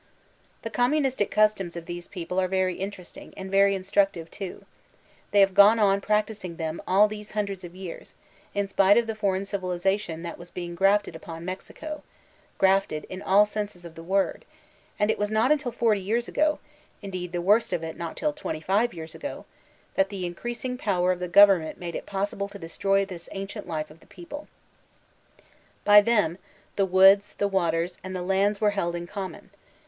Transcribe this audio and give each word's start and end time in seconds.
The 0.63 0.71
communistic 0.71 1.29
customs 1.29 1.75
of 1.75 1.85
these 1.85 2.07
people 2.07 2.41
are 2.41 2.47
very 2.47 2.73
in 2.79 2.89
teresting, 2.89 3.35
and 3.37 3.51
very 3.51 3.75
instructive 3.75 4.31
too; 4.31 4.65
they 5.29 5.41
have 5.41 5.53
gone 5.53 5.77
on 5.77 6.01
practising 6.01 6.55
them 6.55 6.81
all 6.87 7.07
these 7.07 7.33
hundreds 7.33 7.63
of 7.63 7.75
years, 7.75 8.15
in 8.55 8.67
spite 8.67 8.97
of 8.97 9.05
the 9.05 9.13
foreign 9.13 9.45
civilization 9.45 10.23
that 10.23 10.39
was 10.39 10.49
being 10.49 10.73
grafted 10.73 11.15
upon 11.15 11.45
Mex 11.45 11.67
ico 11.69 12.01
(grafted 12.57 13.05
in 13.11 13.21
all 13.21 13.45
senses 13.45 13.85
of 13.85 13.93
the 13.93 14.01
word); 14.01 14.43
and 14.97 15.11
it 15.11 15.19
was 15.19 15.29
not 15.29 15.51
until 15.51 15.71
forty 15.71 16.01
years 16.01 16.27
ago 16.27 16.57
(indeed 17.03 17.31
the 17.31 17.39
worst 17.39 17.71
of 17.71 17.83
it 17.83 17.95
not 17.95 18.17
till 18.17 18.33
twenty 18.33 18.59
five 18.59 18.95
years 18.95 19.13
ago), 19.13 19.45
that 19.93 20.09
the 20.09 20.25
increasing 20.25 20.79
power 20.79 21.11
of 21.11 21.19
the 21.19 21.27
government 21.27 21.77
made 21.77 21.93
it 21.93 22.07
possible 22.07 22.49
to 22.49 22.57
destroy 22.57 23.05
this 23.05 23.29
ancient 23.33 23.67
life 23.67 23.91
of 23.91 23.99
the 23.99 24.07
people. 24.07 24.47
By 25.85 26.01
them, 26.01 26.39
the 26.75 26.87
woods, 26.87 27.35
the 27.37 27.47
waters, 27.47 27.99
and 28.03 28.15
the 28.15 28.23
lands 28.23 28.59
were 28.59 28.71
held 28.71 28.95
in 28.95 29.05
common. 29.05 29.51